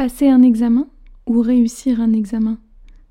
Passer 0.00 0.30
un 0.30 0.40
examen 0.40 0.86
ou 1.26 1.42
réussir 1.42 2.00
un 2.00 2.14
examen? 2.14 2.56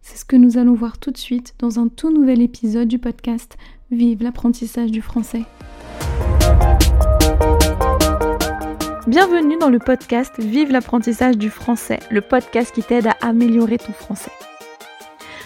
C'est 0.02 0.18
ce 0.18 0.26
que 0.26 0.36
nous 0.36 0.58
allons 0.58 0.74
voir 0.74 0.98
tout 0.98 1.12
de 1.12 1.20
suite 1.20 1.54
dans 1.60 1.78
un 1.78 1.88
tout 1.88 2.12
nouvel 2.12 2.42
épisode 2.42 2.88
du 2.88 2.98
podcast 2.98 3.58
Vive 3.92 4.24
l'apprentissage 4.24 4.90
du 4.90 5.00
français. 5.00 5.44
Bienvenue 9.06 9.60
dans 9.60 9.70
le 9.70 9.78
podcast 9.78 10.34
Vive 10.40 10.72
l'apprentissage 10.72 11.38
du 11.38 11.52
français, 11.52 12.00
le 12.10 12.22
podcast 12.22 12.74
qui 12.74 12.82
t'aide 12.82 13.06
à 13.06 13.18
améliorer 13.22 13.78
ton 13.78 13.94
français. 13.94 14.32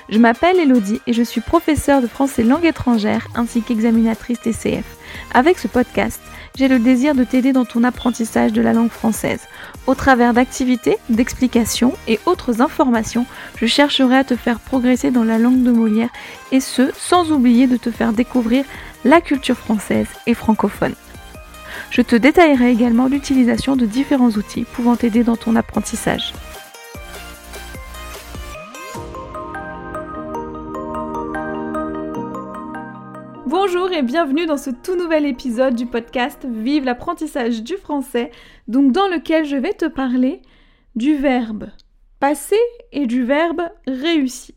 Je 0.08 0.20
m'appelle 0.20 0.62
Elodie 0.62 1.02
et 1.08 1.14
je 1.14 1.24
suis 1.24 1.42
professeure 1.42 2.02
de 2.02 2.08
français 2.08 2.44
langue 2.44 2.64
étrangère 2.64 3.28
ainsi 3.36 3.62
qu'examinatrice 3.62 4.40
TCF. 4.40 5.03
Avec 5.34 5.60
ce 5.60 5.68
podcast, 5.68 6.20
j'ai 6.56 6.68
le 6.68 6.80
désir 6.80 7.16
de 7.16 7.24
t'aider 7.24 7.52
dans 7.52 7.66
ton 7.66 7.84
apprentissage 7.84 8.54
de 8.54 8.62
la 8.62 8.74
langue 8.74 8.92
française. 8.92 9.42
Au 9.88 9.96
travers 9.96 10.34
d'activités, 10.34 10.98
d'explications 11.10 11.94
et 12.08 12.20
autres 12.26 12.62
informations, 12.62 13.26
je 13.58 13.66
chercherai 13.66 14.18
à 14.18 14.24
te 14.24 14.36
faire 14.36 14.60
progresser 14.60 15.10
dans 15.10 15.24
la 15.24 15.40
langue 15.40 15.64
de 15.64 15.72
Molière 15.72 16.10
et 16.52 16.60
ce, 16.60 16.92
sans 16.96 17.32
oublier 17.32 17.68
de 17.68 17.78
te 17.78 17.90
faire 17.90 18.14
découvrir 18.14 18.66
la 19.04 19.20
culture 19.20 19.58
française 19.58 20.08
et 20.28 20.34
francophone. 20.34 20.94
Je 21.90 22.02
te 22.02 22.16
détaillerai 22.16 22.72
également 22.72 23.08
l'utilisation 23.08 23.76
de 23.76 23.86
différents 23.86 24.32
outils 24.32 24.66
pouvant 24.66 24.96
t'aider 24.96 25.24
dans 25.24 25.36
ton 25.36 25.56
apprentissage. 25.56 26.34
Et 33.94 34.02
bienvenue 34.02 34.48
dans 34.48 34.58
ce 34.58 34.72
tout 34.72 34.96
nouvel 34.96 35.24
épisode 35.24 35.76
du 35.76 35.86
podcast 35.86 36.48
Vive 36.50 36.84
l'apprentissage 36.84 37.62
du 37.62 37.78
français, 37.78 38.32
donc 38.68 38.92
dans 38.92 39.08
lequel 39.08 39.46
je 39.46 39.56
vais 39.56 39.74
te 39.74 39.86
parler 39.86 40.42
du 40.96 41.16
verbe 41.16 41.70
passer 42.20 42.60
et 42.92 43.06
du 43.06 43.24
verbe 43.24 43.62
réussir. 43.86 44.56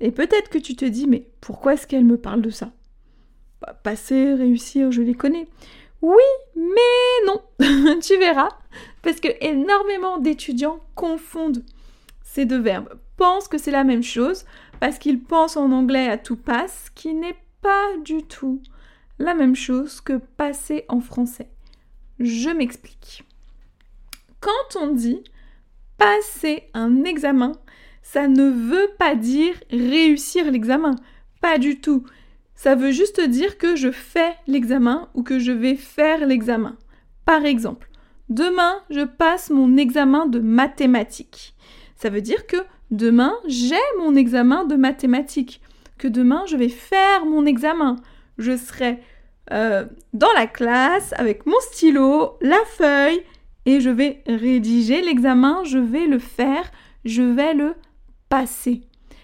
Et 0.00 0.10
peut-être 0.10 0.48
que 0.48 0.58
tu 0.58 0.74
te 0.74 0.84
dis 0.84 1.06
mais 1.06 1.28
pourquoi 1.40 1.74
est-ce 1.74 1.86
qu'elle 1.86 2.04
me 2.04 2.16
parle 2.16 2.42
de 2.42 2.50
ça? 2.50 2.72
Bah, 3.60 3.78
Passer, 3.84 4.34
réussir, 4.34 4.90
je 4.90 5.02
les 5.02 5.14
connais. 5.14 5.46
Oui, 6.02 6.24
mais 6.56 7.26
non, 7.28 7.40
tu 8.00 8.18
verras, 8.18 8.48
parce 9.02 9.20
que 9.20 9.28
énormément 9.40 10.18
d'étudiants 10.18 10.80
confondent 10.96 11.62
ces 12.24 12.46
deux 12.46 12.60
verbes, 12.60 12.98
pensent 13.16 13.46
que 13.46 13.58
c'est 13.58 13.70
la 13.70 13.84
même 13.84 14.02
chose, 14.02 14.44
parce 14.80 14.98
qu'ils 14.98 15.22
pensent 15.22 15.56
en 15.56 15.70
anglais 15.70 16.08
à 16.08 16.18
tout 16.18 16.36
passe, 16.36 16.90
qui 16.96 17.14
n'est 17.14 17.36
pas 17.62 17.96
du 18.04 18.22
tout 18.22 18.62
la 19.18 19.34
même 19.34 19.54
chose 19.54 20.00
que 20.00 20.18
passer 20.36 20.84
en 20.88 21.00
français. 21.00 21.50
Je 22.18 22.50
m'explique. 22.50 23.24
Quand 24.40 24.80
on 24.80 24.88
dit 24.88 25.22
passer 25.98 26.64
un 26.72 27.04
examen, 27.04 27.52
ça 28.02 28.26
ne 28.28 28.48
veut 28.50 28.90
pas 28.98 29.14
dire 29.14 29.54
réussir 29.70 30.50
l'examen. 30.50 30.96
Pas 31.40 31.58
du 31.58 31.80
tout. 31.80 32.04
Ça 32.54 32.74
veut 32.74 32.92
juste 32.92 33.20
dire 33.20 33.58
que 33.58 33.76
je 33.76 33.90
fais 33.90 34.34
l'examen 34.46 35.08
ou 35.14 35.22
que 35.22 35.38
je 35.38 35.52
vais 35.52 35.76
faire 35.76 36.26
l'examen. 36.26 36.76
Par 37.24 37.44
exemple, 37.44 37.90
demain, 38.28 38.82
je 38.90 39.04
passe 39.04 39.50
mon 39.50 39.76
examen 39.76 40.26
de 40.26 40.40
mathématiques. 40.40 41.54
Ça 41.96 42.10
veut 42.10 42.22
dire 42.22 42.46
que 42.46 42.56
demain, 42.90 43.34
j'ai 43.46 43.76
mon 43.98 44.14
examen 44.14 44.64
de 44.64 44.76
mathématiques 44.76 45.60
demain 46.08 46.44
je 46.46 46.56
vais 46.56 46.68
faire 46.68 47.24
mon 47.26 47.46
examen. 47.46 47.96
Je 48.38 48.56
serai 48.56 49.00
euh, 49.52 49.84
dans 50.12 50.32
la 50.34 50.46
classe 50.46 51.12
avec 51.16 51.46
mon 51.46 51.58
stylo, 51.60 52.38
la 52.40 52.62
feuille, 52.66 53.22
et 53.66 53.80
je 53.80 53.90
vais 53.90 54.22
rédiger 54.26 55.02
l'examen, 55.02 55.62
je 55.64 55.78
vais 55.78 56.06
le 56.06 56.18
faire, 56.18 56.70
je 57.04 57.22
vais 57.22 57.54
le 57.54 57.74
passer. 58.28 58.82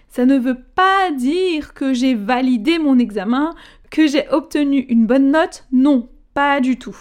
Ça 0.09 0.25
ne 0.27 0.39
veut 0.39 0.63
pas 0.75 1.11
dire 1.13 1.75
que 1.75 1.93
j'ai 1.93 2.15
validé 2.15 2.79
mon 2.79 2.99
examen, 2.99 3.55
que 3.91 4.07
j'ai 4.07 4.29
obtenu 4.31 4.81
une 4.81 5.07
bonne 5.07 5.31
note, 5.31 5.67
non, 5.73 6.09
pas 6.35 6.61
du 6.61 6.79
tout. 6.79 6.97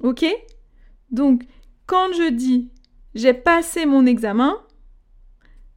Ok? 0.00 0.24
Donc, 1.10 1.44
quand 1.86 2.12
je 2.12 2.30
dis 2.30 2.70
j'ai 3.14 3.32
passé 3.32 3.86
mon 3.86 4.06
examen, 4.06 4.56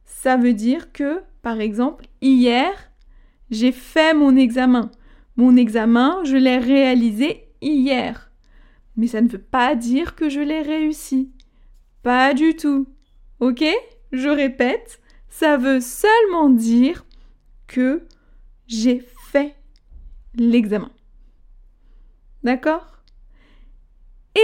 ça 0.04 0.36
veut 0.36 0.54
dire 0.54 0.92
que, 0.92 1.22
par 1.42 1.60
exemple, 1.60 2.06
hier, 2.20 2.87
j'ai 3.50 3.72
fait 3.72 4.14
mon 4.14 4.36
examen. 4.36 4.90
Mon 5.36 5.56
examen, 5.56 6.22
je 6.24 6.36
l'ai 6.36 6.58
réalisé 6.58 7.48
hier. 7.60 8.30
Mais 8.96 9.06
ça 9.06 9.20
ne 9.20 9.28
veut 9.28 9.38
pas 9.38 9.74
dire 9.74 10.14
que 10.14 10.28
je 10.28 10.40
l'ai 10.40 10.62
réussi. 10.62 11.32
Pas 12.02 12.34
du 12.34 12.56
tout. 12.56 12.86
Ok? 13.40 13.64
Je 14.12 14.28
répète, 14.28 15.00
ça 15.28 15.56
veut 15.56 15.80
seulement 15.80 16.50
dire 16.50 17.04
que 17.66 18.06
j'ai 18.66 19.06
fait 19.30 19.54
l'examen. 20.34 20.90
D'accord? 22.42 22.97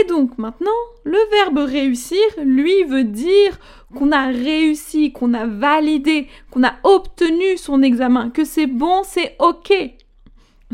Et 0.00 0.04
donc 0.04 0.38
maintenant, 0.38 0.70
le 1.04 1.18
verbe 1.30 1.58
réussir, 1.58 2.18
lui, 2.42 2.84
veut 2.84 3.04
dire 3.04 3.58
qu'on 3.94 4.12
a 4.12 4.26
réussi, 4.26 5.12
qu'on 5.12 5.34
a 5.34 5.46
validé, 5.46 6.28
qu'on 6.50 6.64
a 6.64 6.74
obtenu 6.82 7.56
son 7.56 7.82
examen, 7.82 8.30
que 8.30 8.44
c'est 8.44 8.66
bon, 8.66 9.02
c'est 9.04 9.36
OK. 9.38 9.72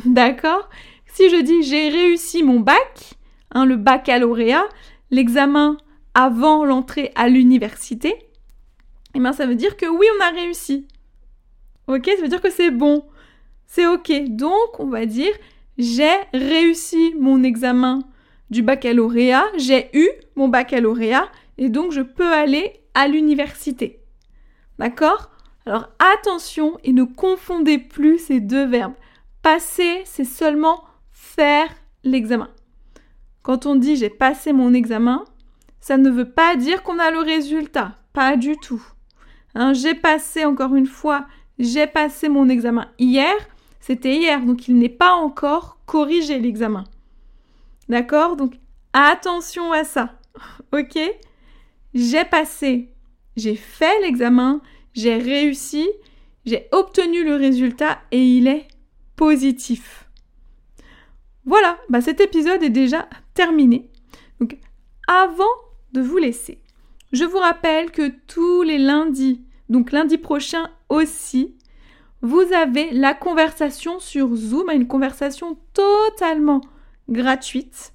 D'accord? 0.07 0.69
Si 1.07 1.29
je 1.29 1.43
dis 1.43 1.63
j'ai 1.63 1.89
réussi 1.89 2.43
mon 2.43 2.61
bac, 2.61 3.15
hein, 3.53 3.67
le 3.67 3.77
baccalauréat, 3.77 4.67
l'examen 5.11 5.77
avant 6.15 6.65
l'entrée 6.65 7.13
à 7.15 7.29
l'université, 7.29 8.15
eh 9.15 9.21
bien 9.21 9.33
ça 9.33 9.47
veut 9.47 9.57
dire 9.57 9.77
que 9.77 9.87
oui, 9.87 10.07
on 10.19 10.25
a 10.25 10.31
réussi. 10.31 10.87
OK? 11.89 12.07
Ça 12.07 12.23
veut 12.23 12.29
dire 12.29 12.41
que 12.41 12.51
c'est 12.51 12.71
bon. 12.71 13.05
C'est 13.67 13.87
OK. 13.87 14.13
Donc, 14.29 14.79
on 14.79 14.87
va 14.87 15.05
dire 15.05 15.33
j'ai 15.79 16.17
réussi 16.33 17.15
mon 17.19 17.43
examen 17.43 18.01
du 18.51 18.63
baccalauréat, 18.63 19.47
j'ai 19.57 19.89
eu 19.93 20.09
mon 20.37 20.49
baccalauréat 20.49 21.29
et 21.59 21.69
donc 21.69 21.93
je 21.93 22.01
peux 22.01 22.33
aller 22.33 22.81
à 22.95 23.09
l'université. 23.09 24.01
D'accord? 24.79 25.31
Alors 25.67 25.89
attention 25.99 26.79
et 26.85 26.93
ne 26.93 27.05
confondez 27.05 27.79
plus 27.79 28.19
ces 28.19 28.41
deux 28.41 28.67
verbes. 28.67 28.95
Passer, 29.43 30.03
c'est 30.05 30.25
seulement 30.25 30.85
faire 31.13 31.69
l'examen. 32.03 32.49
Quand 33.43 33.67
on 33.67 33.77
dit 33.77 33.97
j'ai 33.97 34.11
passé 34.11 34.53
mon 34.53 34.75
examen, 34.75 35.25
ça 35.81 35.97
ne 35.97 36.11
veut 36.11 36.31
pas 36.31 36.57
dire 36.57 36.83
qu'on 36.83 36.99
a 36.99 37.11
le 37.11 37.21
résultat. 37.21 37.97
Pas 38.13 38.37
du 38.37 38.57
tout. 38.57 38.83
Hein, 39.55 39.73
j'ai 39.73 39.95
passé, 39.95 40.45
encore 40.45 40.75
une 40.75 40.87
fois, 40.87 41.27
j'ai 41.59 41.87
passé 41.87 42.29
mon 42.29 42.49
examen 42.49 42.89
hier. 42.99 43.35
C'était 43.81 44.15
hier, 44.15 44.45
donc 44.45 44.69
il 44.69 44.77
n'est 44.77 44.89
pas 44.89 45.13
encore 45.13 45.79
corrigé 45.87 46.39
l'examen. 46.39 46.85
D'accord? 47.91 48.37
Donc 48.37 48.55
attention 48.93 49.73
à 49.73 49.83
ça. 49.83 50.15
ok? 50.73 50.97
J'ai 51.93 52.25
passé, 52.25 52.95
j'ai 53.37 53.57
fait 53.57 54.01
l'examen, 54.03 54.63
j'ai 54.95 55.17
réussi, 55.17 55.89
j'ai 56.47 56.69
obtenu 56.71 57.25
le 57.25 57.35
résultat 57.35 57.99
et 58.13 58.23
il 58.23 58.47
est 58.47 58.69
positif. 59.17 60.09
Voilà, 61.45 61.79
bah 61.89 62.01
cet 62.01 62.21
épisode 62.21 62.63
est 62.63 62.71
déjà 62.71 63.09
terminé. 63.35 63.91
Donc 64.39 64.57
avant 65.09 65.43
de 65.93 66.01
vous 66.01 66.19
laisser, 66.19 66.63
je 67.11 67.25
vous 67.25 67.39
rappelle 67.39 67.91
que 67.91 68.13
tous 68.29 68.63
les 68.63 68.79
lundis, 68.79 69.43
donc 69.69 69.91
lundi 69.91 70.17
prochain 70.17 70.71
aussi, 70.91 71.57
vous 72.23 72.53
avez 72.55 72.93
la 72.93 73.15
conversation 73.15 73.99
sur 73.99 74.33
Zoom, 74.37 74.71
une 74.71 74.87
conversation 74.87 75.59
totalement 75.75 76.61
gratuite 77.11 77.93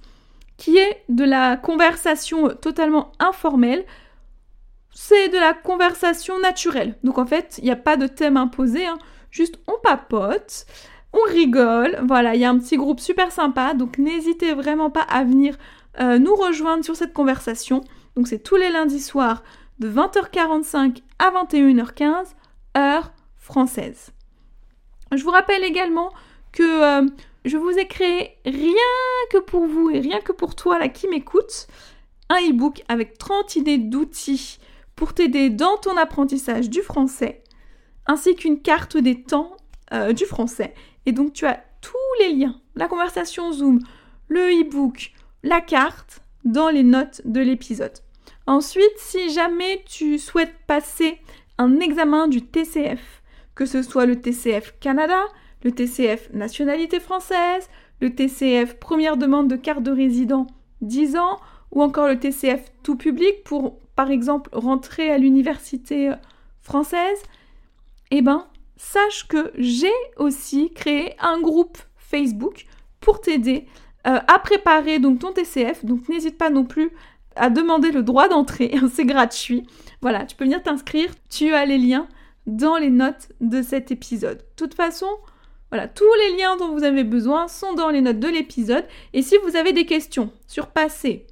qui 0.57 0.77
est 0.77 1.03
de 1.09 1.23
la 1.23 1.57
conversation 1.57 2.49
totalement 2.49 3.11
informelle. 3.19 3.85
C'est 4.93 5.29
de 5.29 5.37
la 5.37 5.53
conversation 5.53 6.39
naturelle. 6.39 6.97
Donc 7.03 7.17
en 7.17 7.25
fait, 7.25 7.55
il 7.57 7.65
n'y 7.65 7.71
a 7.71 7.75
pas 7.75 7.97
de 7.97 8.07
thème 8.07 8.37
imposé, 8.37 8.85
hein. 8.85 8.97
juste 9.31 9.59
on 9.67 9.73
papote, 9.83 10.65
on 11.11 11.29
rigole. 11.29 11.99
Voilà, 12.03 12.35
il 12.35 12.41
y 12.41 12.45
a 12.45 12.49
un 12.49 12.57
petit 12.57 12.77
groupe 12.77 12.99
super 12.99 13.31
sympa, 13.31 13.73
donc 13.73 13.97
n'hésitez 13.97 14.53
vraiment 14.53 14.89
pas 14.89 15.01
à 15.01 15.23
venir 15.23 15.57
euh, 15.99 16.17
nous 16.19 16.35
rejoindre 16.35 16.85
sur 16.85 16.95
cette 16.95 17.13
conversation. 17.13 17.81
Donc 18.15 18.27
c'est 18.27 18.39
tous 18.39 18.55
les 18.55 18.69
lundis 18.69 19.01
soirs 19.01 19.43
de 19.79 19.89
20h45 19.89 21.01
à 21.19 21.31
21h15, 21.31 22.33
heure 22.77 23.11
française. 23.37 24.11
Je 25.13 25.23
vous 25.23 25.31
rappelle 25.31 25.63
également 25.63 26.11
que 26.53 26.63
euh, 26.63 27.07
je 27.45 27.57
vous 27.57 27.71
ai 27.71 27.87
créé 27.87 28.37
rien 28.45 28.73
que 29.31 29.37
pour 29.37 29.65
vous 29.65 29.89
et 29.91 29.99
rien 29.99 30.19
que 30.19 30.31
pour 30.31 30.55
toi 30.55 30.79
là 30.79 30.89
qui 30.89 31.07
m'écoute, 31.07 31.67
un 32.29 32.37
e-book 32.37 32.83
avec 32.87 33.17
30 33.17 33.55
idées 33.55 33.77
d'outils 33.77 34.59
pour 34.95 35.13
t'aider 35.13 35.49
dans 35.49 35.77
ton 35.77 35.95
apprentissage 35.97 36.69
du 36.69 36.81
français, 36.81 37.43
ainsi 38.07 38.35
qu'une 38.35 38.61
carte 38.61 38.97
des 38.97 39.21
temps 39.21 39.55
euh, 39.93 40.13
du 40.13 40.25
français. 40.25 40.73
Et 41.05 41.11
donc 41.11 41.33
tu 41.33 41.45
as 41.45 41.63
tous 41.81 41.97
les 42.19 42.33
liens, 42.33 42.59
la 42.75 42.87
conversation 42.87 43.51
Zoom, 43.51 43.79
le 44.27 44.61
e-book, 44.61 45.11
la 45.43 45.61
carte 45.61 46.21
dans 46.43 46.69
les 46.69 46.83
notes 46.83 47.21
de 47.25 47.41
l'épisode. 47.41 47.93
Ensuite, 48.47 48.97
si 48.97 49.31
jamais 49.31 49.83
tu 49.87 50.17
souhaites 50.17 50.55
passer 50.67 51.19
un 51.57 51.79
examen 51.79 52.27
du 52.27 52.43
TCF, 52.43 53.23
que 53.55 53.65
ce 53.65 53.81
soit 53.81 54.05
le 54.05 54.19
TCF 54.19 54.75
Canada, 54.79 55.23
le 55.65 55.71
TCF 55.71 56.29
Nationalité 56.31 56.99
française, 56.99 57.69
le 57.99 58.13
TCF 58.13 58.79
Première 58.79 59.17
demande 59.17 59.49
de 59.49 59.55
carte 59.55 59.81
de 59.81 59.91
résident 59.91 60.45
10 60.81 61.17
ans, 61.17 61.39
ou 61.71 61.81
encore 61.81 62.07
le 62.07 62.19
TCF 62.19 62.71
tout 62.83 62.95
public 62.95 63.43
pour, 63.43 63.79
par 63.95 64.11
exemple, 64.11 64.51
rentrer 64.53 65.11
à 65.11 65.17
l'université 65.17 66.11
euh, 66.11 66.15
française, 66.61 67.17
eh 68.11 68.21
ben, 68.21 68.45
sache 68.77 69.27
que 69.27 69.51
j'ai 69.57 69.91
aussi 70.17 70.71
créé 70.71 71.15
un 71.19 71.41
groupe 71.41 71.79
Facebook 71.97 72.65
pour 72.99 73.19
t'aider 73.19 73.65
euh, 74.05 74.19
à 74.27 74.39
préparer 74.39 74.99
donc 74.99 75.19
ton 75.19 75.33
TCF. 75.33 75.83
Donc 75.83 76.07
n'hésite 76.09 76.37
pas 76.37 76.51
non 76.51 76.65
plus 76.65 76.91
à 77.35 77.49
demander 77.49 77.91
le 77.91 78.03
droit 78.03 78.27
d'entrée, 78.27 78.75
c'est 78.93 79.05
gratuit. 79.05 79.65
Voilà, 80.01 80.25
tu 80.25 80.35
peux 80.35 80.45
venir 80.45 80.61
t'inscrire, 80.61 81.09
tu 81.31 81.53
as 81.53 81.65
les 81.65 81.79
liens 81.79 82.07
dans 82.45 82.77
les 82.77 82.91
notes 82.91 83.29
de 83.41 83.63
cet 83.63 83.89
épisode. 83.89 84.37
De 84.37 84.55
toute 84.55 84.75
façon, 84.75 85.07
voilà, 85.71 85.87
tous 85.87 86.13
les 86.21 86.37
liens 86.37 86.57
dont 86.57 86.71
vous 86.71 86.83
avez 86.83 87.03
besoin 87.03 87.47
sont 87.47 87.73
dans 87.73 87.89
les 87.89 88.01
notes 88.01 88.19
de 88.19 88.27
l'épisode. 88.27 88.85
Et 89.13 89.21
si 89.21 89.35
vous 89.43 89.55
avez 89.55 89.73
des 89.73 89.85
questions 89.85 90.31
sur 90.47 90.67
passer, 90.67 91.25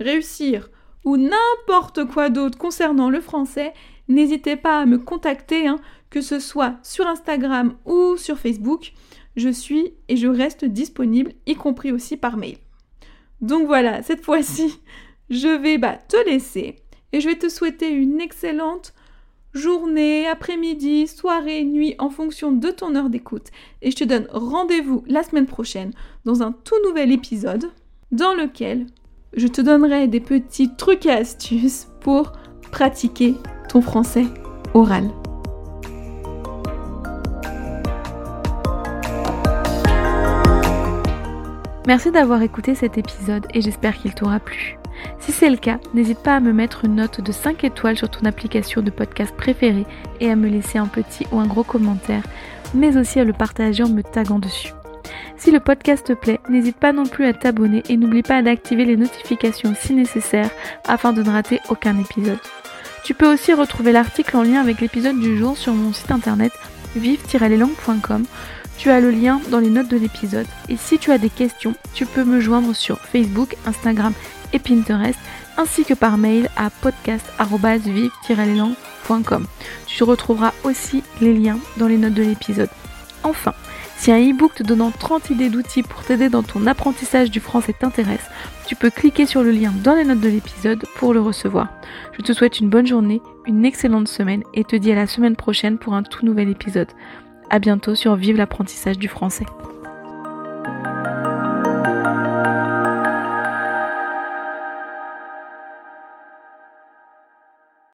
réussir 0.00 0.70
ou 1.04 1.16
n'importe 1.16 2.04
quoi 2.04 2.30
d'autre 2.30 2.58
concernant 2.58 3.10
le 3.10 3.20
français, 3.20 3.72
n'hésitez 4.08 4.56
pas 4.56 4.80
à 4.80 4.86
me 4.86 4.98
contacter, 4.98 5.66
hein, 5.66 5.78
que 6.10 6.20
ce 6.20 6.38
soit 6.38 6.76
sur 6.82 7.06
Instagram 7.06 7.74
ou 7.84 8.16
sur 8.16 8.38
Facebook. 8.38 8.92
Je 9.36 9.48
suis 9.48 9.94
et 10.08 10.16
je 10.16 10.28
reste 10.28 10.64
disponible, 10.64 11.32
y 11.46 11.54
compris 11.54 11.90
aussi 11.90 12.16
par 12.16 12.36
mail. 12.36 12.58
Donc 13.40 13.66
voilà, 13.66 14.02
cette 14.02 14.24
fois-ci, 14.24 14.80
je 15.30 15.48
vais 15.48 15.78
bah, 15.78 15.96
te 15.96 16.16
laisser 16.28 16.76
et 17.12 17.20
je 17.20 17.28
vais 17.28 17.38
te 17.38 17.48
souhaiter 17.48 17.90
une 17.90 18.20
excellente 18.20 18.94
journée, 19.52 20.26
après-midi, 20.26 21.06
soirée, 21.06 21.64
nuit 21.64 21.94
en 21.98 22.10
fonction 22.10 22.52
de 22.52 22.68
ton 22.70 22.94
heure 22.94 23.10
d'écoute. 23.10 23.48
Et 23.82 23.90
je 23.90 23.96
te 23.96 24.04
donne 24.04 24.26
rendez-vous 24.30 25.04
la 25.06 25.22
semaine 25.22 25.46
prochaine 25.46 25.92
dans 26.24 26.42
un 26.42 26.52
tout 26.52 26.76
nouvel 26.86 27.12
épisode 27.12 27.70
dans 28.10 28.34
lequel 28.34 28.86
je 29.34 29.46
te 29.46 29.60
donnerai 29.60 30.08
des 30.08 30.20
petits 30.20 30.74
trucs 30.76 31.06
et 31.06 31.10
astuces 31.10 31.88
pour 32.00 32.32
pratiquer 32.70 33.34
ton 33.68 33.80
français 33.80 34.26
oral. 34.74 35.10
Merci 41.86 42.12
d'avoir 42.12 42.42
écouté 42.42 42.74
cet 42.74 42.96
épisode 42.96 43.46
et 43.54 43.60
j'espère 43.60 43.98
qu'il 43.98 44.14
t'aura 44.14 44.38
plu. 44.38 44.78
Si 45.18 45.32
c'est 45.32 45.50
le 45.50 45.56
cas, 45.56 45.78
n'hésite 45.94 46.18
pas 46.18 46.36
à 46.36 46.40
me 46.40 46.52
mettre 46.52 46.84
une 46.84 46.96
note 46.96 47.20
de 47.20 47.32
5 47.32 47.64
étoiles 47.64 47.96
sur 47.96 48.10
ton 48.10 48.26
application 48.26 48.82
de 48.82 48.90
podcast 48.90 49.34
préférée 49.36 49.86
et 50.20 50.30
à 50.30 50.36
me 50.36 50.48
laisser 50.48 50.78
un 50.78 50.86
petit 50.86 51.26
ou 51.32 51.38
un 51.38 51.46
gros 51.46 51.64
commentaire, 51.64 52.24
mais 52.74 52.96
aussi 52.96 53.20
à 53.20 53.24
le 53.24 53.32
partager 53.32 53.82
en 53.82 53.88
me 53.88 54.02
taguant 54.02 54.38
dessus. 54.38 54.72
Si 55.36 55.50
le 55.50 55.60
podcast 55.60 56.06
te 56.06 56.12
plaît, 56.12 56.40
n'hésite 56.48 56.76
pas 56.76 56.92
non 56.92 57.04
plus 57.04 57.24
à 57.26 57.32
t'abonner 57.32 57.82
et 57.88 57.96
n'oublie 57.96 58.22
pas 58.22 58.42
d'activer 58.42 58.84
les 58.84 58.96
notifications 58.96 59.74
si 59.78 59.94
nécessaire 59.94 60.50
afin 60.86 61.12
de 61.12 61.22
ne 61.22 61.30
rater 61.30 61.60
aucun 61.68 61.98
épisode. 61.98 62.38
Tu 63.04 63.14
peux 63.14 63.32
aussi 63.32 63.52
retrouver 63.52 63.90
l'article 63.90 64.36
en 64.36 64.44
lien 64.44 64.60
avec 64.60 64.80
l'épisode 64.80 65.18
du 65.18 65.36
jour 65.36 65.56
sur 65.56 65.74
mon 65.74 65.92
site 65.92 66.12
internet 66.12 66.52
vive-leslangues.com. 66.94 68.24
Tu 68.78 68.90
as 68.90 69.00
le 69.00 69.10
lien 69.10 69.40
dans 69.50 69.58
les 69.58 69.70
notes 69.70 69.88
de 69.88 69.96
l'épisode. 69.96 70.46
Et 70.68 70.76
si 70.76 70.98
tu 70.98 71.10
as 71.10 71.18
des 71.18 71.30
questions, 71.30 71.74
tu 71.94 72.06
peux 72.06 72.24
me 72.24 72.40
joindre 72.40 72.74
sur 72.74 73.00
Facebook, 73.00 73.56
Instagram 73.66 74.12
et 74.52 74.58
Pinterest, 74.58 75.18
ainsi 75.56 75.84
que 75.84 75.94
par 75.94 76.18
mail 76.18 76.50
à 76.56 76.70
podcast.vive-leslangues.com. 76.70 79.46
Tu 79.86 80.02
retrouveras 80.04 80.52
aussi 80.64 81.04
les 81.20 81.34
liens 81.34 81.58
dans 81.76 81.88
les 81.88 81.98
notes 81.98 82.14
de 82.14 82.22
l'épisode. 82.22 82.70
Enfin, 83.24 83.52
si 83.96 84.10
un 84.10 84.18
e-book 84.18 84.56
te 84.56 84.64
donnant 84.64 84.90
30 84.90 85.30
idées 85.30 85.48
d'outils 85.48 85.84
pour 85.84 86.02
t'aider 86.02 86.28
dans 86.28 86.42
ton 86.42 86.66
apprentissage 86.66 87.30
du 87.30 87.38
français 87.38 87.72
t'intéresse, 87.72 88.28
tu 88.66 88.74
peux 88.74 88.90
cliquer 88.90 89.26
sur 89.26 89.44
le 89.44 89.52
lien 89.52 89.72
dans 89.84 89.94
les 89.94 90.04
notes 90.04 90.20
de 90.20 90.28
l'épisode 90.28 90.84
pour 90.96 91.14
le 91.14 91.20
recevoir. 91.20 91.68
Je 92.18 92.22
te 92.22 92.32
souhaite 92.32 92.58
une 92.58 92.68
bonne 92.68 92.86
journée, 92.86 93.22
une 93.46 93.64
excellente 93.64 94.08
semaine 94.08 94.42
et 94.54 94.64
te 94.64 94.74
dis 94.74 94.90
à 94.90 94.96
la 94.96 95.06
semaine 95.06 95.36
prochaine 95.36 95.78
pour 95.78 95.94
un 95.94 96.02
tout 96.02 96.26
nouvel 96.26 96.48
épisode. 96.48 96.88
A 97.50 97.60
bientôt 97.60 97.94
sur 97.94 98.16
Vive 98.16 98.36
l'apprentissage 98.36 98.98
du 98.98 99.08
français. 99.08 99.46